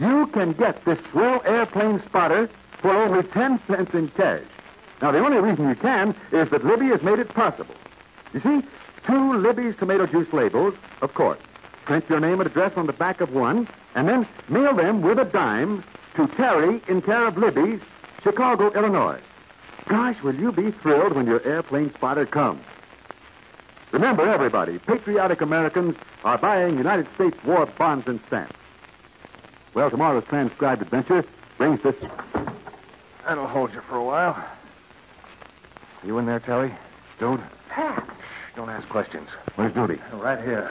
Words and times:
You 0.00 0.26
can 0.28 0.52
get 0.52 0.84
this 0.84 0.98
swell 1.10 1.42
airplane 1.44 2.00
spotter 2.02 2.48
for 2.78 2.90
only 2.90 3.22
10 3.22 3.60
cents 3.66 3.94
in 3.94 4.08
cash. 4.08 4.42
Now, 5.00 5.10
the 5.10 5.24
only 5.24 5.38
reason 5.38 5.68
you 5.68 5.74
can 5.74 6.14
is 6.32 6.48
that 6.50 6.64
Libby 6.64 6.86
has 6.86 7.02
made 7.02 7.18
it 7.18 7.28
possible. 7.28 7.74
You 8.32 8.40
see, 8.40 8.62
two 9.06 9.34
Libby's 9.34 9.76
tomato 9.76 10.06
juice 10.06 10.32
labels, 10.32 10.74
of 11.00 11.14
course. 11.14 11.38
Print 11.84 12.04
your 12.08 12.20
name 12.20 12.40
and 12.40 12.48
address 12.48 12.76
on 12.76 12.86
the 12.86 12.92
back 12.92 13.20
of 13.20 13.32
one, 13.34 13.68
and 13.94 14.08
then 14.08 14.26
mail 14.48 14.74
them 14.74 15.02
with 15.02 15.18
a 15.18 15.24
dime 15.24 15.84
to 16.14 16.26
Terry 16.28 16.80
in 16.88 17.02
care 17.02 17.26
of 17.26 17.36
Libby's, 17.36 17.80
Chicago, 18.22 18.72
Illinois. 18.72 19.20
Gosh, 19.86 20.22
will 20.22 20.34
you 20.34 20.50
be 20.50 20.70
thrilled 20.70 21.12
when 21.12 21.26
your 21.26 21.46
airplane 21.46 21.92
spotter 21.92 22.24
comes. 22.24 22.64
Remember, 23.92 24.26
everybody, 24.26 24.78
patriotic 24.78 25.40
Americans 25.40 25.96
are 26.24 26.38
buying 26.38 26.78
United 26.78 27.06
States 27.14 27.36
war 27.44 27.66
bonds 27.66 28.08
and 28.08 28.20
stamps. 28.26 28.56
Well, 29.74 29.90
tomorrow's 29.90 30.24
transcribed 30.26 30.82
adventure 30.82 31.24
brings 31.58 31.82
this. 31.82 31.96
That'll 33.26 33.46
hold 33.46 33.74
you 33.74 33.80
for 33.80 33.96
a 33.96 34.04
while. 34.04 34.34
Are 34.34 36.06
You 36.06 36.18
in 36.18 36.26
there, 36.26 36.40
Telly? 36.40 36.72
Dude? 37.18 37.40
Pat. 37.68 38.04
Shh, 38.06 38.56
don't 38.56 38.70
ask 38.70 38.88
questions. 38.88 39.28
Where's 39.56 39.72
Duty? 39.72 39.98
Right 40.12 40.40
here. 40.42 40.70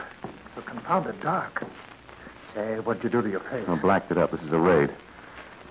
So 0.56 0.62
confounded 0.62 1.20
dark. 1.22 1.64
Say, 2.54 2.80
what'd 2.80 3.04
you 3.04 3.10
do 3.10 3.22
to 3.22 3.30
your 3.30 3.40
face? 3.42 3.68
I 3.68 3.76
blacked 3.76 4.12
it 4.12 4.18
up. 4.18 4.32
This 4.32 4.42
is 4.44 4.52
a 4.52 4.60
raid. 4.60 4.90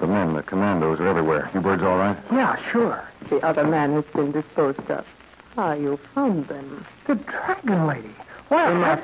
The 0.01 0.07
men, 0.07 0.35
the 0.35 0.43
commandos 0.43 0.99
are 1.01 1.07
everywhere. 1.07 1.49
You 1.55 1.61
birds 1.61 1.83
all 1.83 1.97
right? 1.97 2.17
Yeah, 2.33 2.57
sure. 2.71 3.03
The 3.31 3.41
other 3.47 3.65
man 3.65 3.93
has 3.93 4.05
been 4.07 4.33
disposed 4.33 4.91
of. 4.91 5.07
Ah, 5.57 5.75
you 5.75 5.97
found 6.15 6.49
them. 6.49 6.85
The 7.07 7.15
dragon 7.15 7.87
lady. 7.87 8.11
Well, 8.51 8.73
Enough. 8.77 9.01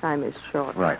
Time 0.00 0.22
is 0.22 0.34
short. 0.52 0.76
Right. 0.76 0.98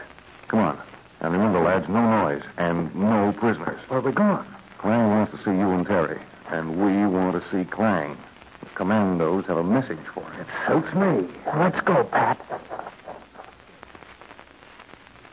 Come 0.48 0.60
on. 0.60 0.78
And 1.22 1.32
remember, 1.32 1.60
lads, 1.60 1.88
no 1.88 2.02
noise 2.02 2.42
and 2.58 2.92
no 2.96 3.32
prisoners. 3.38 3.78
where 3.86 4.00
are 4.00 4.02
we 4.02 4.10
going? 4.10 4.44
Klang 4.78 5.08
wants 5.08 5.30
to 5.30 5.38
see 5.38 5.56
you 5.56 5.70
and 5.70 5.86
Terry, 5.86 6.18
and 6.50 6.84
we 6.84 7.06
want 7.06 7.40
to 7.40 7.48
see 7.48 7.64
Klang. 7.64 8.16
The 8.58 8.66
commandos 8.70 9.46
have 9.46 9.56
a 9.56 9.62
message 9.62 10.00
for 10.12 10.24
him. 10.32 10.40
It 10.40 10.48
suits 10.66 10.92
me. 10.94 11.28
Let's 11.56 11.80
go, 11.82 12.02
Pat. 12.02 12.40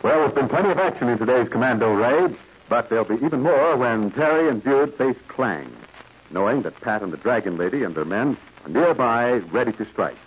Well, 0.03 0.19
there's 0.19 0.33
been 0.33 0.47
plenty 0.47 0.69
of 0.69 0.77
action 0.77 1.09
in 1.09 1.17
today's 1.17 1.49
commando 1.49 1.91
raid, 1.95 2.37
but 2.69 2.89
there'll 2.89 3.03
be 3.03 3.25
even 3.25 3.41
more 3.41 3.75
when 3.75 4.11
Terry 4.11 4.47
and 4.47 4.63
Jude 4.63 4.93
face 4.93 5.17
Klang, 5.27 5.75
knowing 6.29 6.61
that 6.61 6.79
Pat 6.81 7.01
and 7.01 7.11
the 7.11 7.17
Dragon 7.17 7.57
Lady 7.57 7.83
and 7.83 7.95
their 7.95 8.05
men 8.05 8.37
are 8.63 8.69
nearby, 8.69 9.37
ready 9.51 9.71
to 9.71 9.85
strike. 9.85 10.17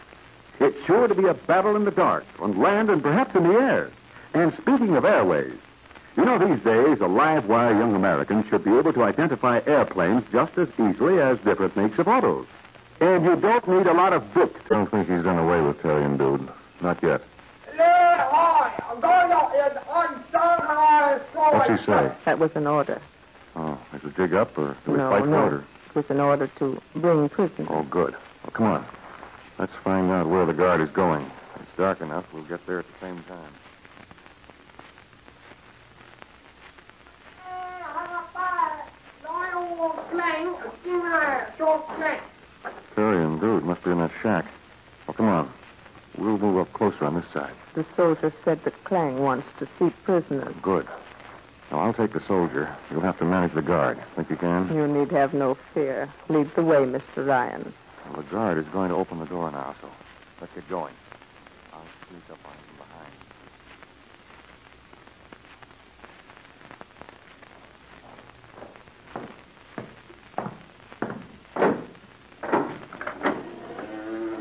It's 0.59 0.85
sure 0.85 1.07
to 1.07 1.15
be 1.15 1.27
a 1.27 1.35
battle 1.35 1.77
in 1.77 1.85
the 1.85 1.93
dark, 1.93 2.27
on 2.41 2.59
land 2.59 2.91
and 2.91 3.01
perhaps 3.01 3.37
in 3.37 3.45
the 3.45 3.55
air. 3.55 3.91
And 4.35 4.53
speaking 4.55 4.97
of 4.97 5.05
airways, 5.05 5.55
you 6.17 6.25
know 6.25 6.39
these 6.39 6.61
days 6.61 7.01
a 7.01 7.07
live 7.07 7.47
wire 7.47 7.73
young 7.73 7.95
American 7.95 8.47
should 8.49 8.65
be 8.65 8.77
able 8.77 8.93
to 8.93 9.03
identify 9.03 9.61
airplanes 9.67 10.25
just 10.33 10.57
as 10.59 10.69
easily 10.79 11.21
as 11.21 11.39
different 11.41 11.77
makes 11.77 11.99
of 11.99 12.09
autos. 12.09 12.47
And 13.01 13.25
you 13.25 13.37
don't 13.37 13.67
need 13.69 13.87
a 13.87 13.93
lot 13.93 14.13
of 14.13 14.33
bits. 14.35 14.57
I 14.67 14.75
don't 14.75 14.91
think 14.91 15.09
he's 15.09 15.25
done 15.25 15.39
away 15.39 15.61
with 15.61 15.83
Terry 15.83 16.17
Dude. 16.17 16.49
Not 16.81 17.03
yet. 17.03 17.23
What's 21.53 21.81
he 21.81 21.87
say? 21.87 22.13
That 22.25 22.39
was 22.39 22.55
an 22.57 22.67
order. 22.67 23.01
Oh, 23.55 23.79
is 23.95 24.05
it 24.05 24.17
dig 24.17 24.35
up 24.35 24.57
or 24.57 24.77
do 24.85 24.93
we 24.93 24.99
no, 24.99 25.11
fight 25.11 25.27
no. 25.27 25.37
harder? 25.37 25.65
It 25.89 25.95
was 25.95 26.11
an 26.11 26.21
order 26.21 26.47
to 26.47 26.81
bring 26.97 27.29
prisoners. 27.29 27.69
Oh, 27.71 27.83
good. 27.83 28.13
Well, 28.13 28.51
come 28.53 28.67
on. 28.67 28.87
Let's 29.59 29.75
find 29.77 30.11
out 30.11 30.27
where 30.27 30.47
the 30.47 30.55
guard 30.55 30.81
is 30.81 30.91
going. 30.91 31.31
It's 31.61 31.73
dark 31.77 32.01
enough. 32.01 32.33
We'll 32.33 32.45
get 32.45 32.65
there 32.67 32.79
at 32.79 32.87
the 32.87 32.99
same 33.07 33.23
time. 33.25 33.53
Terry 42.95 43.25
and 43.25 43.41
Dude 43.41 43.65
must 43.65 43.83
be 43.85 43.91
in 43.91 43.99
that 43.99 44.11
shack. 44.23 44.45
Well, 45.07 45.15
come 45.15 45.29
on. 45.29 45.51
We'll 46.19 46.39
move 46.39 46.59
up 46.59 46.73
closer 46.73 47.05
on 47.05 47.15
this 47.15 47.27
side. 47.29 47.53
The 47.75 47.85
soldier 47.97 48.33
said 48.45 48.63
that 48.65 48.85
Klang 48.85 49.19
wants 49.19 49.49
to 49.59 49.67
see 49.79 49.91
prisoners. 50.05 50.55
Good. 50.61 50.87
Now, 51.71 51.79
I'll 51.81 51.95
take 51.95 52.13
the 52.13 52.21
soldier. 52.21 52.69
You'll 52.91 53.01
have 53.01 53.19
to 53.19 53.25
manage 53.25 53.53
the 53.55 53.63
guard. 53.63 53.99
Think 54.15 54.29
you 54.29 54.37
can? 54.37 54.69
You 54.75 54.87
need 54.87 55.11
have 55.11 55.33
no 55.33 55.55
fear. 55.73 56.07
Lead 56.29 56.55
the 56.55 56.63
way, 56.63 56.85
Mr. 56.85 57.27
Ryan. 57.27 57.73
Well, 58.11 58.23
the 58.23 58.29
guard 58.31 58.59
is 58.59 58.67
going 58.67 58.91
to 58.91 58.95
open 58.95 59.21
the 59.21 59.27
door 59.27 59.51
now, 59.51 59.75
so 59.81 59.89
let's 60.41 60.53
get 60.53 60.69
going. 60.69 60.93
I'll 61.73 61.81
sneak 62.11 62.29
up 62.31 62.39
on 62.45 62.53
him 62.53 62.65
from 62.69 62.77
behind. 62.77 63.13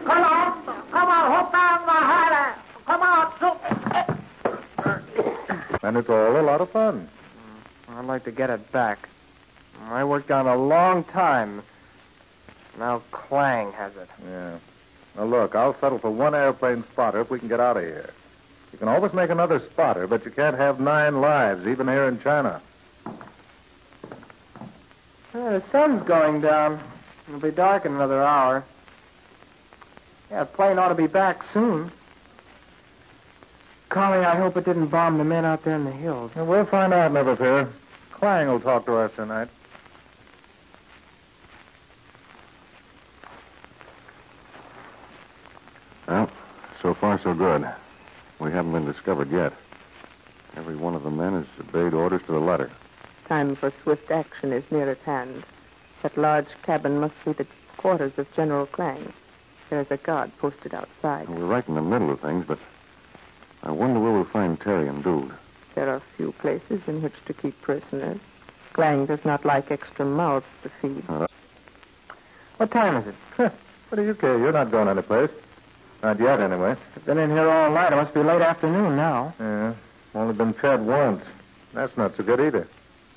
Come 0.04 0.24
on. 0.24 0.64
Come 0.92 1.10
on. 1.10 1.32
Hop 1.32 1.52
down 1.54 1.86
the 1.86 1.92
highland. 1.92 2.56
Come 2.86 3.02
on, 3.04 3.32
so. 3.40 3.58
And 5.92 5.98
it's 5.98 6.10
all 6.10 6.40
a 6.40 6.42
lot 6.42 6.62
of 6.62 6.70
fun. 6.70 7.06
Mm, 7.90 7.98
I'd 7.98 8.06
like 8.06 8.24
to 8.24 8.32
get 8.32 8.50
it 8.50 8.72
back. 8.72 9.10
Mm, 9.78 9.92
I 9.92 10.06
worked 10.06 10.32
on 10.32 10.48
it 10.48 10.50
a 10.50 10.56
long 10.56 11.04
time. 11.04 11.64
Now 12.80 13.02
Klang 13.12 13.74
has 13.74 13.98
it. 13.98 14.10
Yeah. 14.26 14.56
Now, 15.18 15.26
look, 15.26 15.54
I'll 15.54 15.74
settle 15.74 16.00
for 16.00 16.10
one 16.10 16.34
airplane 16.34 16.86
spotter 16.94 17.20
if 17.20 17.30
we 17.30 17.40
can 17.40 17.50
get 17.50 17.60
out 17.60 17.76
of 17.76 17.84
here. 17.84 18.10
You 18.72 18.80
can 18.80 18.88
always 18.88 19.12
make 19.12 19.32
another 19.32 19.60
spotter, 19.60 20.08
but 20.08 20.24
you 20.24 20.32
can't 20.32 20.56
have 20.56 20.80
nine 20.80 21.20
lives, 21.20 21.68
even 21.68 21.90
here 21.90 22.08
in 22.08 22.22
China. 22.22 22.62
Yeah, 25.36 25.60
the 25.60 25.64
sun's 25.74 26.04
going 26.04 26.40
down. 26.40 26.80
It'll 27.28 27.42
be 27.42 27.52
dark 27.52 27.86
in 27.86 27.92
another 27.94 28.24
hour. 28.24 28.64
Yeah, 30.30 30.46
the 30.46 30.52
plane 30.52 30.80
ought 30.80 30.88
to 30.88 30.96
be 30.96 31.08
back 31.08 31.44
soon. 31.52 31.92
Carly, 33.92 34.26
I 34.26 34.38
hope 34.38 34.56
it 34.56 34.64
didn't 34.64 34.88
bomb 34.88 35.18
the 35.18 35.26
men 35.26 35.44
out 35.44 35.66
there 35.66 35.76
in 35.76 35.84
the 35.84 35.92
hills. 35.92 36.32
And 36.36 36.48
we'll 36.48 36.66
find 36.66 36.94
out, 36.94 37.12
never 37.12 37.36
fear. 37.36 37.68
Klang 38.14 38.48
will 38.48 38.62
talk 38.62 38.86
to 38.86 38.96
us 38.96 39.12
tonight. 39.18 39.50
Well, 46.08 46.30
so 46.82 46.94
far 46.94 47.20
so 47.20 47.34
good. 47.34 47.68
We 48.40 48.54
haven't 48.54 48.72
been 48.72 48.86
discovered 48.86 49.30
yet. 49.30 49.52
Every 50.56 50.78
one 50.78 50.96
of 50.96 51.04
the 51.04 51.12
men 51.12 51.34
has 51.34 51.46
obeyed 51.60 51.94
orders 51.94 52.22
to 52.28 52.32
the 52.32 52.40
letter. 52.40 52.72
Time 53.28 53.58
for 53.58 53.74
swift 53.84 54.10
action 54.10 54.54
is 54.54 54.64
near 54.72 54.90
at 54.90 55.00
hand. 55.00 55.44
That 56.02 56.18
large 56.18 56.48
cabin 56.64 57.02
must 57.02 57.16
be 57.26 57.34
the 57.34 57.48
quarters 57.76 58.18
of 58.18 58.34
General 58.34 58.68
Klang. 58.68 59.12
There 59.70 59.82
is 59.82 59.92
a 59.92 59.98
guard 59.98 60.32
posted 60.38 60.74
outside. 60.74 61.28
We're 61.28 61.46
right 61.46 61.68
in 61.68 61.76
the 61.76 61.82
middle 61.82 62.10
of 62.10 62.22
things, 62.22 62.46
but 62.48 62.58
I 63.64 63.72
wonder 63.72 64.00
where 64.00 64.12
we'll 64.12 64.24
find 64.26 64.60
Terry 64.60 64.88
and 64.88 65.04
Dude. 65.04 65.32
There 65.76 65.90
are 65.90 66.02
few 66.18 66.32
places 66.34 66.82
in 66.88 67.02
which 67.02 67.14
to 67.26 67.34
keep 67.34 67.60
prisoners. 67.62 68.20
Klang 68.74 69.06
does 69.06 69.24
not 69.24 69.46
like 69.46 69.72
extra 69.72 70.06
mouths 70.06 70.46
to 70.64 70.70
feed. 70.70 71.04
Uh, 71.08 71.28
what 72.58 72.72
time 72.72 72.98
is 72.98 73.08
it? 73.08 73.16
What 73.90 73.98
do 73.98 74.06
you 74.06 74.16
care? 74.16 74.38
You're 74.40 74.54
not 74.54 74.72
going 74.72 74.88
anyplace. 74.88 75.32
Not 76.02 76.18
yet, 76.18 76.40
anyway. 76.40 76.78
I've 76.96 77.06
been 77.06 77.18
in 77.18 77.30
here 77.30 77.50
all 77.50 77.70
night. 77.70 77.92
It 77.92 77.98
must 77.98 78.14
be 78.14 78.24
late 78.24 78.42
afternoon 78.42 78.96
now. 78.96 79.34
Yeah. 79.38 79.74
Only 80.16 80.34
been 80.34 80.54
fed 80.54 80.86
once. 80.86 81.26
That's 81.74 81.98
not 81.98 82.16
so 82.16 82.24
good 82.24 82.40
either. 82.40 82.70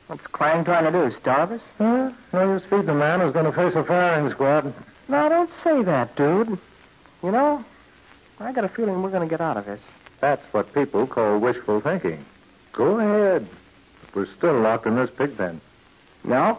What's 0.09 0.26
Klang 0.26 0.65
trying 0.65 0.82
to 0.84 0.91
do? 0.91 1.15
Starve 1.15 1.53
us? 1.53 1.61
Huh? 1.78 2.11
No 2.32 2.55
use 2.55 2.65
feeding 2.65 2.88
a 2.88 2.94
man 2.94 3.21
who's 3.21 3.32
going 3.32 3.44
to 3.44 3.53
face 3.53 3.76
a 3.76 3.84
firing 3.84 4.28
squad. 4.31 4.75
No, 5.06 5.28
don't 5.28 5.50
say 5.62 5.81
that, 5.84 6.16
dude. 6.16 6.59
You 7.22 7.31
know, 7.31 7.65
I 8.41 8.50
got 8.50 8.65
a 8.65 8.69
feeling 8.69 9.00
we're 9.00 9.11
going 9.11 9.26
to 9.26 9.31
get 9.31 9.41
out 9.41 9.56
of 9.56 9.65
this. 9.65 9.81
That's 10.24 10.54
what 10.54 10.72
people 10.72 11.06
call 11.06 11.38
wishful 11.38 11.82
thinking. 11.82 12.24
Go 12.72 12.98
ahead. 12.98 13.46
We're 14.14 14.24
still 14.24 14.58
locked 14.58 14.87
in 14.87 14.96
this 14.96 15.10
pig 15.10 15.37
pen. 15.37 15.60
No? 16.25 16.58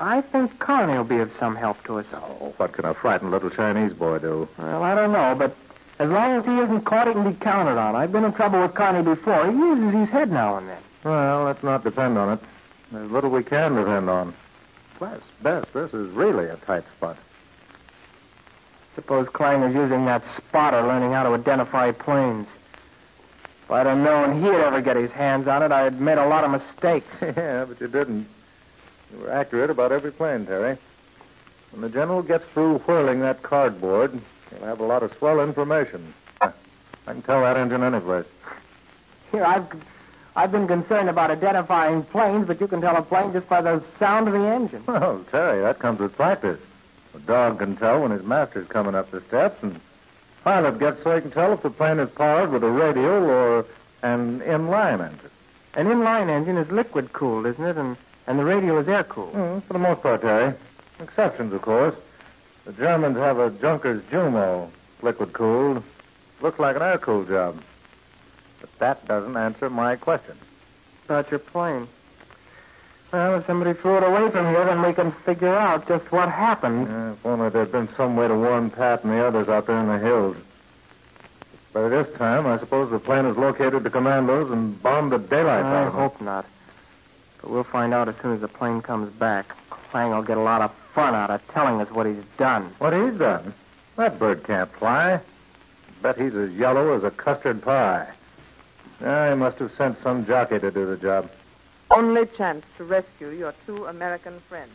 I 0.00 0.22
think 0.22 0.58
Connie 0.58 0.94
will 0.94 1.04
be 1.04 1.18
of 1.18 1.32
some 1.34 1.54
help 1.54 1.84
to 1.84 2.00
us. 2.00 2.06
Oh, 2.12 2.52
what 2.56 2.72
can 2.72 2.84
a 2.84 2.94
frightened 2.94 3.30
little 3.30 3.48
Chinese 3.48 3.92
boy 3.92 4.18
do? 4.18 4.48
Well, 4.58 4.82
I 4.82 4.96
don't 4.96 5.12
know, 5.12 5.36
but 5.38 5.54
as 6.00 6.10
long 6.10 6.32
as 6.32 6.44
he 6.46 6.58
isn't 6.58 6.80
caught, 6.80 7.06
he 7.06 7.12
can 7.12 7.30
be 7.30 7.38
counted 7.38 7.78
on. 7.78 7.94
I've 7.94 8.10
been 8.10 8.24
in 8.24 8.32
trouble 8.32 8.60
with 8.60 8.74
Connie 8.74 9.04
before. 9.04 9.52
He 9.52 9.56
uses 9.56 9.94
his 9.94 10.08
head 10.08 10.32
now 10.32 10.56
and 10.56 10.68
then. 10.68 10.82
Well, 11.04 11.44
let's 11.44 11.62
not 11.62 11.84
depend 11.84 12.18
on 12.18 12.32
it. 12.32 12.40
There's 12.90 13.08
little 13.08 13.30
we 13.30 13.44
can 13.44 13.76
depend 13.76 14.10
on. 14.10 14.34
Bless, 14.98 15.20
Bess, 15.44 15.64
this 15.72 15.94
is 15.94 16.10
really 16.10 16.46
a 16.46 16.56
tight 16.56 16.88
spot. 16.88 17.16
Suppose 18.96 19.28
Klang 19.28 19.62
is 19.62 19.76
using 19.76 20.06
that 20.06 20.26
spotter, 20.26 20.82
learning 20.82 21.12
how 21.12 21.22
to 21.22 21.34
identify 21.34 21.92
planes. 21.92 22.48
If 23.66 23.72
I'd 23.72 23.86
have 23.86 23.98
known 23.98 24.40
he'd 24.44 24.60
ever 24.60 24.80
get 24.80 24.94
his 24.94 25.10
hands 25.10 25.48
on 25.48 25.60
it, 25.60 25.72
I'd 25.72 26.00
made 26.00 26.18
a 26.18 26.26
lot 26.28 26.44
of 26.44 26.52
mistakes. 26.52 27.16
yeah, 27.20 27.64
but 27.64 27.80
you 27.80 27.88
didn't. 27.88 28.28
You 29.10 29.18
were 29.18 29.32
accurate 29.32 29.70
about 29.70 29.90
every 29.90 30.12
plane, 30.12 30.46
Terry. 30.46 30.78
When 31.72 31.82
the 31.82 31.88
general 31.88 32.22
gets 32.22 32.44
through 32.46 32.78
whirling 32.78 33.18
that 33.20 33.42
cardboard, 33.42 34.12
he'll 34.50 34.66
have 34.68 34.78
a 34.78 34.84
lot 34.84 35.02
of 35.02 35.12
swell 35.14 35.40
information. 35.40 36.14
I 36.40 36.52
can 37.08 37.22
tell 37.22 37.40
that 37.40 37.56
engine 37.56 37.82
any 37.82 37.98
place. 37.98 38.26
Here, 39.32 39.44
I've, 39.44 39.66
I've 40.36 40.52
been 40.52 40.68
concerned 40.68 41.08
about 41.08 41.32
identifying 41.32 42.04
planes, 42.04 42.46
but 42.46 42.60
you 42.60 42.68
can 42.68 42.80
tell 42.80 42.94
a 42.94 43.02
plane 43.02 43.32
just 43.32 43.48
by 43.48 43.62
the 43.62 43.82
sound 43.98 44.28
of 44.28 44.34
the 44.34 44.46
engine. 44.46 44.84
Well, 44.86 45.24
Terry, 45.28 45.62
that 45.62 45.80
comes 45.80 45.98
with 45.98 46.14
practice. 46.14 46.60
A 47.16 47.18
dog 47.18 47.58
can 47.58 47.76
tell 47.76 48.02
when 48.02 48.12
his 48.12 48.22
master's 48.22 48.68
coming 48.68 48.94
up 48.94 49.10
the 49.10 49.22
steps, 49.22 49.60
and 49.64 49.80
pilot 50.46 50.78
gets 50.78 51.02
so 51.02 51.12
he 51.12 51.20
can 51.20 51.32
tell 51.32 51.52
if 51.52 51.62
the 51.62 51.70
plane 51.70 51.98
is 51.98 52.08
powered 52.10 52.52
with 52.52 52.62
a 52.62 52.70
radial 52.70 53.28
or 53.28 53.66
an 54.04 54.38
inline 54.42 55.00
engine. 55.00 55.30
An 55.74 55.86
inline 55.86 56.28
engine 56.28 56.56
is 56.56 56.70
liquid 56.70 57.12
cooled, 57.12 57.46
isn't 57.46 57.64
it? 57.64 57.76
And 57.76 57.96
and 58.28 58.38
the 58.38 58.44
radial 58.44 58.78
is 58.78 58.86
air 58.88 59.02
cooled. 59.02 59.34
Mm, 59.34 59.62
for 59.64 59.72
the 59.72 59.80
most 59.80 60.02
part, 60.02 60.22
Terry. 60.22 60.54
Exceptions, 61.00 61.52
of 61.52 61.62
course. 61.62 61.96
The 62.64 62.72
Germans 62.72 63.16
have 63.16 63.38
a 63.38 63.50
Junkers 63.50 64.02
Jumo, 64.04 64.70
liquid 65.02 65.32
cooled. 65.32 65.82
Looks 66.40 66.60
like 66.60 66.76
an 66.76 66.82
air 66.82 66.98
cooled 66.98 67.26
job. 67.26 67.60
But 68.60 68.78
that 68.78 69.06
doesn't 69.08 69.36
answer 69.36 69.68
my 69.68 69.96
question. 69.96 70.36
About 71.06 71.30
your 71.30 71.40
plane. 71.40 71.88
Well, 73.12 73.36
if 73.36 73.46
somebody 73.46 73.72
threw 73.72 73.98
it 73.98 74.02
away 74.02 74.30
from 74.30 74.46
here, 74.46 74.64
then 74.64 74.82
we 74.82 74.92
can 74.92 75.12
figure 75.12 75.54
out 75.54 75.86
just 75.88 76.10
what 76.12 76.28
happened. 76.30 76.88
Yeah, 76.88 77.12
if 77.12 77.24
only 77.26 77.48
there'd 77.50 77.72
been 77.72 77.88
some 77.96 78.16
way 78.16 78.28
to 78.28 78.34
warn 78.34 78.68
Pat 78.70 79.04
and 79.04 79.12
the 79.12 79.24
others 79.24 79.48
out 79.48 79.66
there 79.66 79.78
in 79.78 79.86
the 79.86 79.98
hills. 79.98 80.36
By 81.72 81.88
this 81.88 82.08
time, 82.16 82.46
I 82.46 82.58
suppose 82.58 82.90
the 82.90 82.98
plane 82.98 83.24
has 83.24 83.36
located 83.36 83.84
the 83.84 83.90
commandos 83.90 84.50
and 84.50 84.82
bombed 84.82 85.12
the 85.12 85.18
daylight 85.18 85.64
I 85.64 85.74
out 85.82 85.86
of 85.88 85.92
them. 85.92 86.02
hope 86.02 86.20
not. 86.20 86.46
But 87.42 87.50
we'll 87.50 87.64
find 87.64 87.94
out 87.94 88.08
as 88.08 88.16
soon 88.16 88.32
as 88.32 88.40
the 88.40 88.48
plane 88.48 88.80
comes 88.82 89.10
back. 89.12 89.54
Klang 89.70 90.10
will 90.10 90.22
get 90.22 90.36
a 90.38 90.40
lot 90.42 90.62
of 90.62 90.72
fun 90.94 91.14
out 91.14 91.30
of 91.30 91.46
telling 91.48 91.80
us 91.80 91.90
what 91.90 92.06
he's 92.06 92.24
done. 92.38 92.74
What 92.78 92.92
he's 92.92 93.14
done? 93.18 93.54
That 93.96 94.18
bird 94.18 94.42
can't 94.44 94.70
fly. 94.72 95.20
Bet 96.02 96.18
he's 96.18 96.34
as 96.34 96.50
yellow 96.52 96.94
as 96.94 97.04
a 97.04 97.10
custard 97.10 97.62
pie. 97.62 98.08
Ah, 99.04 99.28
he 99.30 99.36
must 99.36 99.58
have 99.58 99.72
sent 99.72 99.98
some 99.98 100.26
jockey 100.26 100.58
to 100.58 100.70
do 100.70 100.86
the 100.86 100.96
job. 100.96 101.30
Only 101.90 102.26
chance 102.26 102.66
to 102.76 102.84
rescue 102.84 103.28
your 103.28 103.54
two 103.64 103.86
American 103.86 104.40
friends. 104.48 104.72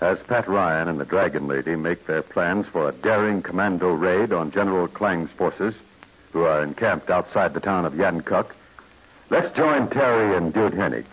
As 0.00 0.18
Pat 0.20 0.46
Ryan 0.46 0.88
and 0.88 1.00
the 1.00 1.04
Dragon 1.04 1.46
Lady 1.46 1.74
make 1.74 2.06
their 2.06 2.22
plans 2.22 2.66
for 2.66 2.88
a 2.88 2.92
daring 2.92 3.42
commando 3.42 3.92
raid 3.92 4.32
on 4.32 4.50
General 4.50 4.88
Klang's 4.88 5.30
forces, 5.30 5.74
who 6.32 6.42
are 6.44 6.62
encamped 6.62 7.10
outside 7.10 7.54
the 7.54 7.60
town 7.60 7.86
of 7.86 7.94
Yankuck, 7.94 8.54
let's 9.30 9.50
join 9.50 9.88
Terry 9.88 10.36
and 10.36 10.52
Dude 10.52 10.74
Hennick. 10.74 11.06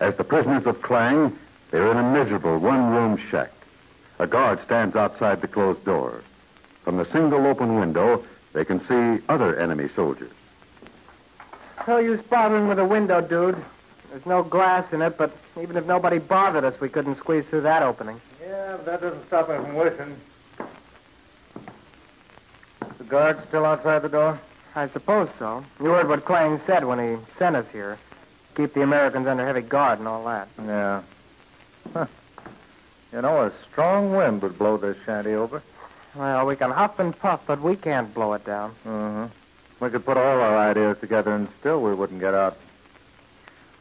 As 0.00 0.16
the 0.16 0.24
prisoners 0.24 0.66
of 0.66 0.80
Klang, 0.80 1.36
they're 1.70 1.90
in 1.90 1.98
a 1.98 2.12
miserable 2.12 2.58
one-room 2.58 3.18
shack. 3.18 3.52
A 4.18 4.26
guard 4.26 4.62
stands 4.62 4.96
outside 4.96 5.40
the 5.40 5.48
closed 5.48 5.84
door. 5.84 6.22
From 6.84 6.96
the 6.96 7.04
single 7.06 7.46
open 7.46 7.78
window, 7.78 8.24
they 8.54 8.64
can 8.64 8.80
see 8.86 9.22
other 9.28 9.56
enemy 9.56 9.88
soldiers. 9.88 10.32
No 11.86 11.98
use 11.98 12.20
bothering 12.22 12.68
with 12.68 12.78
a 12.78 12.84
window, 12.84 13.20
dude. 13.20 13.56
There's 14.10 14.26
no 14.26 14.42
glass 14.42 14.92
in 14.92 15.02
it, 15.02 15.16
but 15.16 15.32
even 15.60 15.76
if 15.76 15.86
nobody 15.86 16.18
bothered 16.18 16.64
us, 16.64 16.80
we 16.80 16.88
couldn't 16.88 17.16
squeeze 17.16 17.46
through 17.46 17.62
that 17.62 17.82
opening. 17.82 18.20
Yeah, 18.42 18.76
but 18.76 18.86
that 18.86 19.00
doesn't 19.00 19.26
stop 19.26 19.48
me 19.48 19.56
from 19.56 19.74
wishing. 19.74 20.16
The 22.98 23.04
guard 23.04 23.42
still 23.48 23.64
outside 23.64 24.02
the 24.02 24.08
door? 24.08 24.38
I 24.74 24.88
suppose 24.88 25.30
so. 25.38 25.64
You 25.80 25.86
heard 25.86 26.08
what 26.08 26.24
Klang 26.24 26.60
said 26.66 26.84
when 26.84 26.98
he 26.98 27.22
sent 27.36 27.56
us 27.56 27.68
here. 27.70 27.98
Keep 28.56 28.74
the 28.74 28.82
Americans 28.82 29.26
under 29.26 29.44
heavy 29.44 29.62
guard 29.62 29.98
and 29.98 30.08
all 30.08 30.24
that. 30.26 30.48
Yeah. 30.58 31.02
Huh. 31.92 32.06
You 33.12 33.22
know, 33.22 33.46
a 33.46 33.52
strong 33.70 34.14
wind 34.14 34.42
would 34.42 34.58
blow 34.58 34.76
this 34.76 34.96
shanty 35.04 35.32
over. 35.32 35.62
Well, 36.14 36.46
we 36.46 36.56
can 36.56 36.70
huff 36.70 36.98
and 36.98 37.16
puff, 37.16 37.40
but 37.46 37.60
we 37.60 37.76
can't 37.76 38.12
blow 38.12 38.34
it 38.34 38.44
down. 38.44 38.74
Mm-hmm. 38.86 39.26
We 39.80 39.88
could 39.88 40.04
put 40.04 40.18
all 40.18 40.40
our 40.40 40.58
ideas 40.58 40.98
together 40.98 41.34
and 41.34 41.48
still 41.58 41.82
we 41.82 41.94
wouldn't 41.94 42.20
get 42.20 42.34
out. 42.34 42.56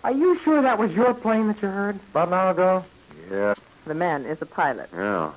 Are 0.04 0.14
you 0.14 0.40
sure 0.40 0.62
that 0.62 0.80
was 0.80 0.94
your 0.94 1.14
plane 1.14 1.48
that 1.48 1.62
you 1.62 1.68
heard? 1.68 2.00
About 2.12 2.30
an 2.30 2.34
hour 2.34 2.52
ago? 2.52 2.86
Yeah. 3.30 3.54
The 3.86 3.94
man 3.94 4.26
is 4.26 4.42
a 4.42 4.46
pilot. 4.46 4.90
Yeah. 4.94 5.32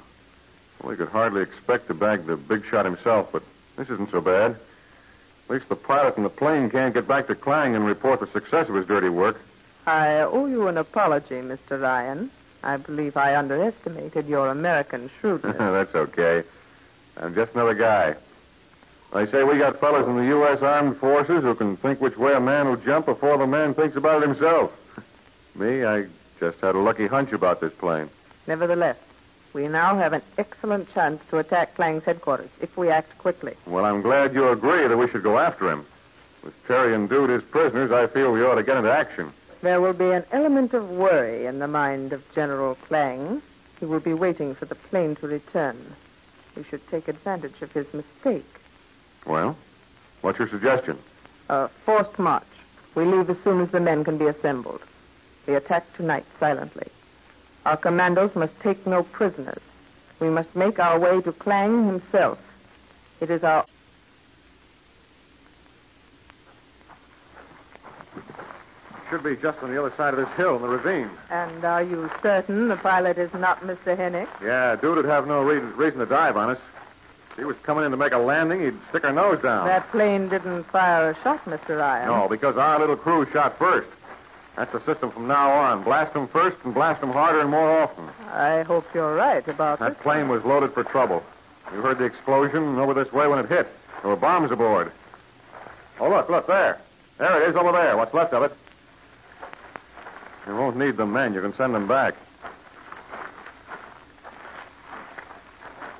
We 0.84 0.94
could 0.94 1.08
hardly 1.08 1.42
expect 1.42 1.88
to 1.88 1.94
bag 1.94 2.26
the 2.26 2.36
big 2.36 2.64
shot 2.64 2.84
himself, 2.84 3.30
but 3.32 3.42
this 3.76 3.90
isn't 3.90 4.10
so 4.10 4.20
bad. 4.20 4.52
At 4.52 5.50
least 5.50 5.68
the 5.68 5.76
pilot 5.76 6.16
in 6.16 6.22
the 6.22 6.30
plane 6.30 6.70
can't 6.70 6.94
get 6.94 7.08
back 7.08 7.26
to 7.26 7.34
Klang 7.34 7.74
and 7.74 7.84
report 7.84 8.20
the 8.20 8.28
success 8.28 8.68
of 8.68 8.76
his 8.76 8.86
dirty 8.86 9.08
work. 9.08 9.40
I 9.86 10.20
owe 10.20 10.46
you 10.46 10.68
an 10.68 10.78
apology, 10.78 11.40
Mr. 11.40 11.80
Ryan. 11.82 12.30
I 12.62 12.76
believe 12.76 13.16
I 13.16 13.36
underestimated 13.36 14.28
your 14.28 14.48
American 14.48 15.10
shrewdness. 15.20 15.56
That's 15.58 15.94
okay. 15.94 16.44
I'm 17.16 17.34
just 17.34 17.54
another 17.54 17.74
guy. 17.74 18.14
They 19.12 19.26
say 19.26 19.44
we 19.44 19.58
got 19.58 19.78
fellas 19.78 20.06
in 20.06 20.16
the 20.16 20.24
U.S. 20.26 20.62
Armed 20.62 20.96
Forces 20.96 21.42
who 21.42 21.54
can 21.54 21.76
think 21.76 22.00
which 22.00 22.16
way 22.16 22.32
a 22.32 22.40
man 22.40 22.66
will 22.68 22.76
jump 22.76 23.04
before 23.04 23.36
the 23.36 23.46
man 23.46 23.74
thinks 23.74 23.94
about 23.94 24.22
it 24.22 24.28
himself. 24.28 24.72
Me, 25.54 25.84
I 25.84 26.06
just 26.40 26.60
had 26.62 26.74
a 26.74 26.78
lucky 26.78 27.06
hunch 27.06 27.32
about 27.32 27.60
this 27.60 27.74
plane. 27.74 28.08
Nevertheless, 28.46 28.96
we 29.52 29.68
now 29.68 29.96
have 29.96 30.14
an 30.14 30.22
excellent 30.38 30.92
chance 30.94 31.22
to 31.26 31.38
attack 31.38 31.74
Klang's 31.74 32.04
headquarters 32.04 32.48
if 32.62 32.74
we 32.78 32.88
act 32.88 33.18
quickly. 33.18 33.54
Well, 33.66 33.84
I'm 33.84 34.00
glad 34.00 34.32
you 34.32 34.48
agree 34.48 34.86
that 34.86 34.96
we 34.96 35.08
should 35.08 35.22
go 35.22 35.38
after 35.38 35.70
him. 35.70 35.84
With 36.42 36.66
Terry 36.66 36.94
and 36.94 37.06
Dude 37.06 37.30
as 37.30 37.42
prisoners, 37.42 37.92
I 37.92 38.06
feel 38.06 38.32
we 38.32 38.42
ought 38.42 38.54
to 38.54 38.62
get 38.62 38.78
into 38.78 38.90
action. 38.90 39.30
There 39.60 39.82
will 39.82 39.92
be 39.92 40.10
an 40.10 40.24
element 40.32 40.72
of 40.72 40.90
worry 40.90 41.44
in 41.44 41.58
the 41.58 41.68
mind 41.68 42.14
of 42.14 42.24
General 42.34 42.76
Klang. 42.86 43.42
He 43.78 43.84
will 43.84 44.00
be 44.00 44.14
waiting 44.14 44.54
for 44.54 44.64
the 44.64 44.74
plane 44.74 45.16
to 45.16 45.28
return. 45.28 45.76
We 46.56 46.64
should 46.64 46.88
take 46.88 47.08
advantage 47.08 47.60
of 47.60 47.72
his 47.72 47.92
mistake. 47.92 48.61
Well, 49.26 49.56
what's 50.20 50.38
your 50.38 50.48
suggestion? 50.48 50.98
A 51.48 51.68
forced 51.68 52.18
march. 52.18 52.44
We 52.94 53.04
leave 53.04 53.30
as 53.30 53.38
soon 53.40 53.60
as 53.60 53.70
the 53.70 53.80
men 53.80 54.04
can 54.04 54.18
be 54.18 54.26
assembled. 54.26 54.82
We 55.46 55.54
attack 55.54 55.84
tonight 55.96 56.24
silently. 56.38 56.88
Our 57.64 57.76
commandos 57.76 58.34
must 58.34 58.58
take 58.60 58.86
no 58.86 59.02
prisoners. 59.02 59.62
We 60.20 60.30
must 60.30 60.54
make 60.54 60.78
our 60.78 60.98
way 60.98 61.20
to 61.22 61.32
Klang 61.32 61.86
himself. 61.86 62.38
It 63.20 63.30
is 63.30 63.44
our 63.44 63.64
Should 69.12 69.22
be 69.24 69.36
just 69.36 69.62
on 69.62 69.70
the 69.70 69.78
other 69.78 69.94
side 69.94 70.14
of 70.14 70.20
this 70.20 70.36
hill 70.38 70.56
in 70.56 70.62
the 70.62 70.68
ravine. 70.68 71.10
And 71.28 71.62
are 71.66 71.82
you 71.82 72.10
certain 72.22 72.68
the 72.68 72.76
pilot 72.76 73.18
is 73.18 73.32
not 73.34 73.60
Mr. 73.60 73.94
Hennick? 73.94 74.26
Yeah, 74.42 74.74
Dude 74.74 74.96
would 74.96 75.04
have 75.04 75.26
no 75.26 75.42
reason, 75.42 75.76
reason 75.76 75.98
to 75.98 76.06
dive 76.06 76.38
on 76.38 76.48
us. 76.48 76.58
If 77.32 77.38
he 77.38 77.44
was 77.44 77.56
coming 77.62 77.84
in 77.84 77.90
to 77.92 77.96
make 77.96 78.12
a 78.12 78.18
landing, 78.18 78.60
he'd 78.60 78.76
stick 78.90 79.02
her 79.04 79.12
nose 79.12 79.40
down. 79.40 79.66
That 79.66 79.90
plane 79.90 80.28
didn't 80.28 80.64
fire 80.64 81.10
a 81.10 81.22
shot, 81.22 81.42
Mr. 81.46 81.78
Ryan. 81.78 82.06
No, 82.08 82.28
because 82.28 82.56
our 82.58 82.78
little 82.78 82.96
crew 82.96 83.26
shot 83.32 83.58
first. 83.58 83.88
That's 84.54 84.70
the 84.72 84.80
system 84.80 85.10
from 85.10 85.28
now 85.28 85.50
on. 85.50 85.82
Blast 85.82 86.12
them 86.12 86.28
first 86.28 86.58
and 86.64 86.74
blast 86.74 87.00
them 87.00 87.10
harder 87.10 87.40
and 87.40 87.48
more 87.50 87.80
often. 87.80 88.04
I 88.34 88.62
hope 88.62 88.84
you're 88.92 89.14
right 89.14 89.46
about 89.48 89.78
That 89.78 89.94
this. 89.94 90.02
plane 90.02 90.28
was 90.28 90.44
loaded 90.44 90.74
for 90.74 90.84
trouble. 90.84 91.22
You 91.72 91.80
heard 91.80 91.96
the 91.98 92.04
explosion 92.04 92.78
over 92.78 92.92
this 92.92 93.10
way 93.14 93.26
when 93.28 93.38
it 93.38 93.48
hit. 93.48 93.66
There 94.02 94.10
were 94.10 94.16
bombs 94.16 94.50
aboard. 94.50 94.92
Oh, 96.00 96.10
look, 96.10 96.28
look, 96.28 96.46
there. 96.46 96.78
There 97.16 97.42
it 97.42 97.48
is 97.48 97.56
over 97.56 97.72
there. 97.72 97.96
What's 97.96 98.12
left 98.12 98.34
of 98.34 98.42
it. 98.42 98.52
You 100.46 100.54
won't 100.54 100.76
need 100.76 100.98
the 100.98 101.06
men. 101.06 101.32
You 101.32 101.40
can 101.40 101.54
send 101.54 101.74
them 101.74 101.88
back. 101.88 102.14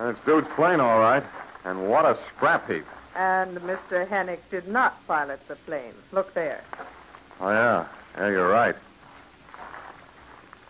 That's 0.02 0.18
Dude's 0.25 0.49
plane, 0.56 0.80
all 0.80 0.99
right. 0.99 1.23
And 1.64 1.88
what 1.88 2.04
a 2.04 2.18
scrap 2.26 2.68
heap. 2.68 2.85
And 3.14 3.56
Mr. 3.59 4.04
Hennick 4.04 4.40
did 4.50 4.66
not 4.66 5.06
pilot 5.06 5.47
the 5.47 5.54
plane. 5.54 5.94
Look 6.11 6.35
there. 6.35 6.64
Oh, 7.40 7.50
yeah. 7.50 7.87
Yeah, 8.18 8.30
you're 8.30 8.49
right. 8.49 8.75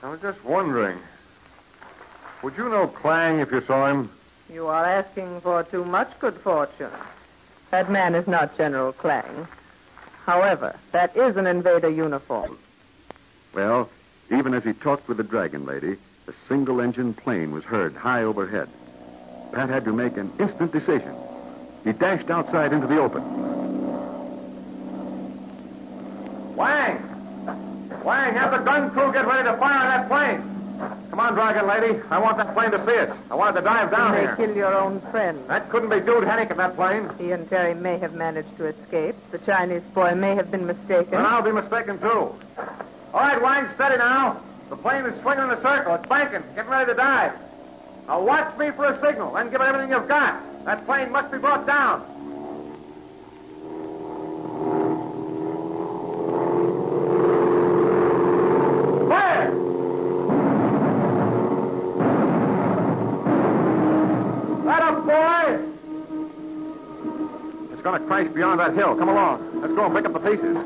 I 0.03 0.11
was 0.11 0.21
just 0.21 0.45
wondering. 0.45 0.99
Would 2.43 2.59
you 2.59 2.69
know 2.69 2.89
Klang 2.89 3.39
if 3.39 3.51
you 3.51 3.63
saw 3.63 3.87
him? 3.89 4.11
You 4.53 4.67
are 4.67 4.85
asking 4.85 5.41
for 5.41 5.63
too 5.63 5.87
much 5.87 6.11
good 6.19 6.37
fortune. 6.37 6.91
That 7.71 7.91
man 7.91 8.15
is 8.15 8.27
not 8.27 8.55
General 8.55 8.93
Klang. 8.93 9.49
However, 10.27 10.77
that 10.91 11.17
is 11.17 11.39
an 11.39 11.47
invader 11.47 11.89
uniform. 11.89 12.59
Well, 13.55 13.89
even 14.31 14.53
as 14.53 14.63
he 14.63 14.75
talked 14.75 15.09
with 15.09 15.17
the 15.17 15.23
Dragon 15.23 15.65
Lady, 15.65 15.97
a 16.29 16.35
single 16.49 16.83
engine 16.83 17.15
plane 17.15 17.51
was 17.51 17.65
heard 17.65 17.95
high 17.95 18.25
overhead. 18.25 18.69
Pat 19.53 19.69
had 19.69 19.85
to 19.85 19.93
make 19.93 20.17
an 20.17 20.33
instant 20.39 20.73
decision. 20.73 21.15
He 21.85 21.93
dashed 21.93 22.31
outside 22.31 22.73
into 22.73 22.87
the 22.87 22.99
open. 22.99 23.23
Wang! 26.57 27.09
Wang, 28.05 28.35
have 28.35 28.51
the 28.51 28.59
gun 28.59 28.91
crew 28.91 29.13
get 29.13 29.27
ready 29.27 29.45
to 29.49 29.57
fire 29.59 29.79
on 29.79 29.89
that 29.89 30.09
plane. 30.09 30.49
Come 31.11 31.21
on, 31.21 31.35
Dragon 31.35 31.67
Lady. 31.67 32.01
I 32.11 32.19
want 32.19 32.39
that 32.39 32.55
plane 32.55 32.71
to 32.71 32.85
see 32.87 32.97
us. 32.97 33.17
I 33.31 33.35
want 33.35 33.57
it 33.57 33.61
to 33.61 33.65
dive 33.65 33.91
down 33.91 34.15
you 34.15 34.21
may 34.21 34.27
here. 34.27 34.37
kill 34.37 34.57
your 34.57 34.75
own 34.75 35.01
friend. 35.13 35.39
That 35.49 35.69
couldn't 35.69 35.91
be 35.91 36.01
Dude 36.01 36.25
Hennick 36.25 36.51
in 36.51 36.57
that 36.57 36.75
plane. 36.75 37.11
He 37.19 37.33
and 37.33 37.49
Terry 37.49 37.75
may 37.75 37.99
have 37.99 38.15
managed 38.15 38.57
to 38.57 38.67
escape. 38.67 39.15
The 39.31 39.39
Chinese 39.39 39.83
boy 39.95 40.15
may 40.15 40.35
have 40.35 40.51
been 40.51 40.67
mistaken. 40.67 41.15
And 41.15 41.27
I'll 41.27 41.43
be 41.43 41.53
mistaken, 41.53 42.01
too. 42.01 42.35
All 43.15 43.21
right, 43.21 43.41
Wang, 43.41 43.69
steady 43.75 43.99
now. 43.99 44.41
The 44.71 44.77
plane 44.77 45.05
is 45.05 45.21
swinging 45.21 45.45
in 45.45 45.51
a 45.51 45.61
circle. 45.61 45.95
It's 45.97 46.09
banking, 46.09 46.43
getting 46.55 46.71
ready 46.71 46.91
to 46.91 46.95
dive. 46.95 47.33
Now 48.07 48.23
watch 48.23 48.57
me 48.59 48.71
for 48.71 48.87
a 48.87 49.01
signal, 49.01 49.33
then 49.35 49.51
give 49.51 49.61
it 49.61 49.65
everything 49.65 49.91
you've 49.91 50.09
got. 50.09 50.65
That 50.65 50.85
plane 50.85 51.11
must 51.13 51.31
be 51.31 51.39
brought 51.39 51.67
down. 51.67 52.03
It's 67.73 67.83
going 67.83 68.01
to 68.01 68.07
crash 68.07 68.29
beyond 68.29 68.61
that 68.61 68.75
hill. 68.75 68.95
Come 68.95 69.09
along. 69.09 69.61
Let's 69.61 69.75
go 69.75 69.87
and 69.87 69.95
pick 69.95 70.07
up 70.07 70.13
the 70.13 70.21
pieces. 70.21 70.57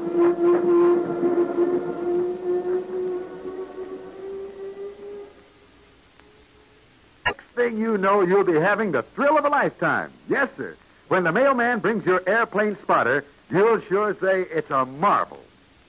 Thing 7.67 7.79
you 7.79 7.99
know, 7.99 8.21
you'll 8.21 8.45
be 8.45 8.55
having 8.55 8.93
the 8.93 9.03
thrill 9.03 9.37
of 9.37 9.45
a 9.45 9.49
lifetime. 9.49 10.13
Yes, 10.29 10.49
sir. 10.57 10.77
When 11.09 11.25
the 11.25 11.33
mailman 11.33 11.81
brings 11.81 12.07
your 12.07 12.23
airplane 12.27 12.77
spotter, 12.77 13.25
you'll 13.51 13.81
sure 13.81 14.15
say 14.21 14.43
it's 14.43 14.71
a 14.71 14.85
marvel. 14.85 15.41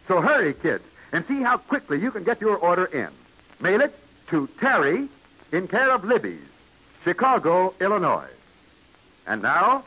So 0.07 0.21
hurry, 0.21 0.55
kids, 0.55 0.83
and 1.11 1.23
see 1.25 1.41
how 1.41 1.57
quickly 1.57 1.99
you 1.99 2.09
can 2.09 2.23
get 2.23 2.41
your 2.41 2.57
order 2.57 2.85
in. 2.85 3.09
Mail 3.59 3.81
it 3.81 3.95
to 4.29 4.47
Terry 4.59 5.07
in 5.51 5.67
care 5.67 5.91
of 5.91 6.03
Libby's, 6.03 6.49
Chicago, 7.03 7.75
Illinois. 7.79 8.29
And 9.27 9.43
now, 9.43 9.83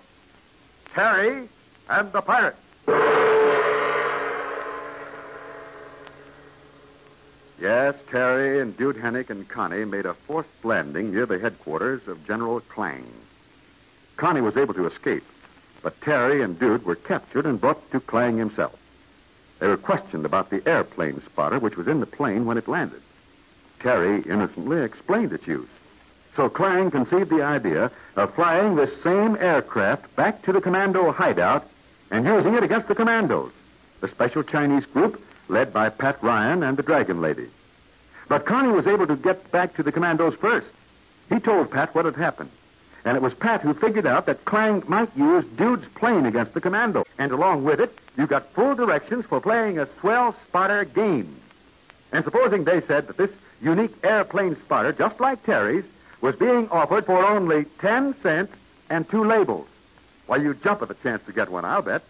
Terry 0.94 1.48
and 1.88 2.12
the 2.12 2.20
Pirate. 2.20 2.56
Yes, 7.60 7.94
Terry 8.10 8.58
and 8.58 8.74
Dude 8.74 8.96
Hennick 8.96 9.28
and 9.28 9.46
Connie 9.46 9.84
made 9.84 10.06
a 10.06 10.14
forced 10.14 10.64
landing 10.64 11.12
near 11.12 11.26
the 11.26 11.38
headquarters 11.38 12.08
of 12.08 12.26
General 12.26 12.60
Klang. 12.60 13.04
Connie 14.16 14.40
was 14.40 14.56
able 14.56 14.72
to 14.72 14.86
escape, 14.86 15.24
but 15.82 16.00
Terry 16.00 16.40
and 16.40 16.58
Dude 16.58 16.86
were 16.86 16.94
captured 16.94 17.44
and 17.44 17.60
brought 17.60 17.90
to 17.90 18.00
Klang 18.00 18.38
himself. 18.38 18.78
They 19.58 19.66
were 19.66 19.76
questioned 19.76 20.24
about 20.24 20.48
the 20.48 20.66
airplane 20.66 21.20
spotter 21.20 21.58
which 21.58 21.76
was 21.76 21.86
in 21.86 22.00
the 22.00 22.06
plane 22.06 22.46
when 22.46 22.56
it 22.56 22.66
landed. 22.66 23.02
Terry 23.78 24.22
innocently 24.22 24.80
explained 24.80 25.34
its 25.34 25.46
use. 25.46 25.68
So 26.36 26.48
Klang 26.48 26.90
conceived 26.90 27.28
the 27.28 27.42
idea 27.42 27.90
of 28.16 28.34
flying 28.34 28.74
this 28.74 29.02
same 29.02 29.36
aircraft 29.36 30.16
back 30.16 30.40
to 30.42 30.52
the 30.52 30.62
commando 30.62 31.12
hideout 31.12 31.68
and 32.10 32.24
using 32.24 32.54
it 32.54 32.62
against 32.62 32.88
the 32.88 32.94
commandos, 32.94 33.52
the 34.00 34.08
special 34.08 34.42
Chinese 34.42 34.86
group 34.86 35.22
led 35.50 35.72
by 35.72 35.88
Pat 35.88 36.22
Ryan 36.22 36.62
and 36.62 36.76
the 36.76 36.82
Dragon 36.82 37.20
Lady. 37.20 37.48
But 38.28 38.46
Connie 38.46 38.70
was 38.70 38.86
able 38.86 39.06
to 39.08 39.16
get 39.16 39.50
back 39.50 39.74
to 39.74 39.82
the 39.82 39.92
commandos 39.92 40.34
first. 40.36 40.68
He 41.28 41.40
told 41.40 41.70
Pat 41.70 41.94
what 41.94 42.04
had 42.04 42.16
happened. 42.16 42.50
And 43.04 43.16
it 43.16 43.22
was 43.22 43.34
Pat 43.34 43.62
who 43.62 43.74
figured 43.74 44.06
out 44.06 44.26
that 44.26 44.44
Klang 44.44 44.82
might 44.86 45.16
use 45.16 45.44
Dude's 45.56 45.88
plane 45.88 46.26
against 46.26 46.54
the 46.54 46.60
commando. 46.60 47.04
And 47.18 47.32
along 47.32 47.64
with 47.64 47.80
it, 47.80 47.96
you 48.16 48.26
got 48.26 48.52
full 48.52 48.74
directions 48.74 49.24
for 49.24 49.40
playing 49.40 49.78
a 49.78 49.88
swell 50.00 50.36
spotter 50.46 50.84
game. 50.84 51.36
And 52.12 52.24
supposing 52.24 52.64
they 52.64 52.80
said 52.82 53.06
that 53.08 53.16
this 53.16 53.30
unique 53.62 53.94
airplane 54.04 54.56
spotter, 54.56 54.92
just 54.92 55.18
like 55.18 55.42
Terry's, 55.44 55.84
was 56.20 56.36
being 56.36 56.68
offered 56.68 57.06
for 57.06 57.24
only 57.24 57.64
10 57.80 58.14
cents 58.22 58.52
and 58.90 59.08
two 59.08 59.24
labels. 59.24 59.66
Why, 60.26 60.36
you'd 60.36 60.62
jump 60.62 60.82
at 60.82 60.88
the 60.88 60.94
chance 60.94 61.24
to 61.24 61.32
get 61.32 61.48
one, 61.48 61.64
I'll 61.64 61.82
bet. 61.82 62.02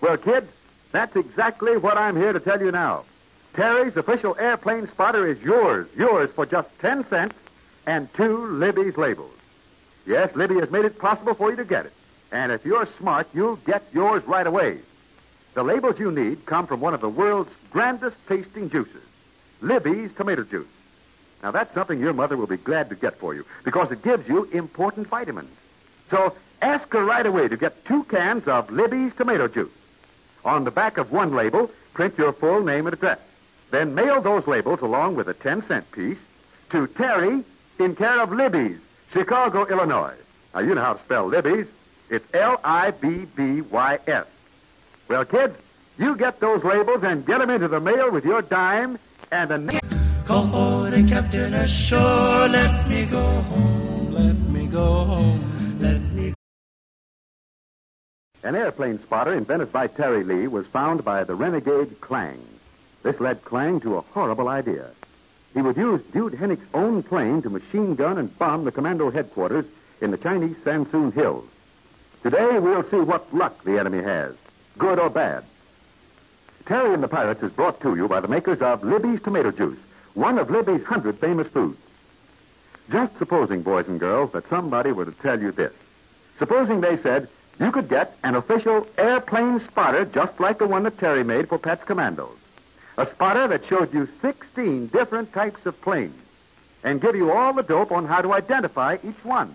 Well, 0.00 0.16
kids, 0.16 0.50
that's 0.92 1.16
exactly 1.16 1.76
what 1.76 1.96
I'm 1.96 2.16
here 2.16 2.32
to 2.32 2.40
tell 2.40 2.60
you 2.60 2.70
now. 2.70 3.04
Terry's 3.54 3.96
official 3.96 4.36
airplane 4.38 4.88
spotter 4.88 5.26
is 5.26 5.40
yours, 5.42 5.88
yours 5.96 6.30
for 6.30 6.46
just 6.46 6.68
10 6.80 7.08
cents 7.08 7.34
and 7.86 8.12
two 8.14 8.46
Libby's 8.46 8.96
labels. 8.96 9.34
Yes, 10.06 10.34
Libby 10.34 10.56
has 10.56 10.70
made 10.70 10.84
it 10.84 10.98
possible 10.98 11.34
for 11.34 11.50
you 11.50 11.56
to 11.56 11.64
get 11.64 11.86
it. 11.86 11.92
And 12.30 12.52
if 12.52 12.64
you're 12.64 12.86
smart, 12.98 13.28
you'll 13.34 13.56
get 13.56 13.82
yours 13.92 14.24
right 14.24 14.46
away. 14.46 14.78
The 15.54 15.62
labels 15.62 15.98
you 15.98 16.10
need 16.10 16.46
come 16.46 16.66
from 16.66 16.80
one 16.80 16.94
of 16.94 17.00
the 17.00 17.08
world's 17.08 17.52
grandest 17.70 18.16
tasting 18.26 18.70
juices, 18.70 19.02
Libby's 19.60 20.14
tomato 20.14 20.44
juice. 20.44 20.66
Now, 21.42 21.50
that's 21.50 21.74
something 21.74 21.98
your 21.98 22.12
mother 22.12 22.36
will 22.36 22.46
be 22.46 22.56
glad 22.56 22.88
to 22.88 22.94
get 22.94 23.18
for 23.18 23.34
you 23.34 23.44
because 23.64 23.90
it 23.90 24.02
gives 24.02 24.28
you 24.28 24.44
important 24.44 25.08
vitamins. 25.08 25.50
So 26.08 26.34
ask 26.62 26.90
her 26.92 27.04
right 27.04 27.26
away 27.26 27.48
to 27.48 27.56
get 27.56 27.84
two 27.84 28.04
cans 28.04 28.46
of 28.46 28.70
Libby's 28.70 29.14
tomato 29.14 29.48
juice. 29.48 29.72
On 30.44 30.64
the 30.64 30.70
back 30.70 30.98
of 30.98 31.12
one 31.12 31.34
label, 31.34 31.70
print 31.94 32.18
your 32.18 32.32
full 32.32 32.62
name 32.62 32.86
and 32.86 32.94
address. 32.94 33.18
Then 33.70 33.94
mail 33.94 34.20
those 34.20 34.46
labels 34.46 34.80
along 34.80 35.16
with 35.16 35.28
a 35.28 35.34
10 35.34 35.66
cent 35.66 35.90
piece 35.92 36.18
to 36.70 36.86
Terry 36.86 37.42
in 37.78 37.96
care 37.96 38.20
of 38.20 38.32
Libby's, 38.32 38.78
Chicago, 39.12 39.66
Illinois. 39.66 40.14
Now, 40.54 40.60
you 40.60 40.74
know 40.74 40.82
how 40.82 40.94
to 40.94 40.98
spell 41.04 41.26
Libby's. 41.26 41.66
It's 42.10 42.26
L 42.34 42.60
I 42.62 42.90
B 42.90 43.26
B 43.34 43.62
Y 43.62 43.98
S. 44.06 44.26
Well, 45.08 45.24
kids, 45.24 45.56
you 45.98 46.16
get 46.16 46.40
those 46.40 46.62
labels 46.64 47.02
and 47.02 47.24
get 47.24 47.38
them 47.38 47.50
into 47.50 47.68
the 47.68 47.80
mail 47.80 48.10
with 48.10 48.24
your 48.24 48.42
dime 48.42 48.98
and 49.30 49.70
a. 49.70 49.80
Call 50.24 50.46
for 50.48 50.90
the 50.90 51.02
captain 51.08 51.54
ashore. 51.54 52.48
Let 52.48 52.88
me 52.88 53.06
go 53.06 53.22
home. 53.22 54.12
Let 54.12 54.41
An 58.44 58.56
airplane 58.56 59.00
spotter 59.00 59.34
invented 59.34 59.70
by 59.70 59.86
Terry 59.86 60.24
Lee 60.24 60.48
was 60.48 60.66
found 60.66 61.04
by 61.04 61.22
the 61.22 61.34
renegade 61.34 62.00
Klang. 62.00 62.40
This 63.04 63.20
led 63.20 63.44
Klang 63.44 63.78
to 63.80 63.96
a 63.96 64.00
horrible 64.00 64.48
idea. 64.48 64.90
He 65.54 65.62
would 65.62 65.76
use 65.76 66.02
Dude 66.12 66.32
Hennick's 66.32 66.66
own 66.74 67.04
plane 67.04 67.42
to 67.42 67.50
machine 67.50 67.94
gun 67.94 68.18
and 68.18 68.36
bomb 68.38 68.64
the 68.64 68.72
commando 68.72 69.10
headquarters 69.10 69.66
in 70.00 70.10
the 70.10 70.18
Chinese 70.18 70.56
Sansoon 70.64 71.12
Hills. 71.12 71.44
Today, 72.24 72.58
we'll 72.58 72.82
see 72.84 72.98
what 72.98 73.32
luck 73.32 73.62
the 73.62 73.78
enemy 73.78 74.02
has, 74.02 74.34
good 74.76 74.98
or 74.98 75.10
bad. 75.10 75.44
Terry 76.66 76.94
and 76.94 77.02
the 77.02 77.08
Pirates 77.08 77.42
is 77.42 77.52
brought 77.52 77.80
to 77.82 77.94
you 77.94 78.08
by 78.08 78.20
the 78.20 78.28
makers 78.28 78.60
of 78.60 78.82
Libby's 78.82 79.22
Tomato 79.22 79.52
Juice, 79.52 79.78
one 80.14 80.38
of 80.38 80.50
Libby's 80.50 80.84
hundred 80.84 81.18
famous 81.18 81.46
foods. 81.46 81.78
Just 82.90 83.16
supposing, 83.18 83.62
boys 83.62 83.86
and 83.86 84.00
girls, 84.00 84.32
that 84.32 84.48
somebody 84.48 84.90
were 84.90 85.04
to 85.04 85.12
tell 85.12 85.40
you 85.40 85.52
this. 85.52 85.72
Supposing 86.38 86.80
they 86.80 86.96
said 86.96 87.28
you 87.58 87.70
could 87.70 87.88
get 87.88 88.16
an 88.24 88.34
official 88.34 88.86
airplane 88.98 89.60
spotter 89.60 90.04
just 90.04 90.38
like 90.40 90.58
the 90.58 90.66
one 90.66 90.82
that 90.84 90.98
Terry 90.98 91.24
made 91.24 91.48
for 91.48 91.58
Pat's 91.58 91.84
Commandos. 91.84 92.36
A 92.98 93.06
spotter 93.06 93.48
that 93.48 93.64
showed 93.64 93.94
you 93.94 94.08
16 94.20 94.88
different 94.88 95.32
types 95.32 95.64
of 95.64 95.80
planes 95.80 96.18
and 96.84 97.00
give 97.00 97.16
you 97.16 97.32
all 97.32 97.52
the 97.52 97.62
dope 97.62 97.92
on 97.92 98.06
how 98.06 98.20
to 98.20 98.32
identify 98.32 98.98
each 99.02 99.24
one. 99.24 99.54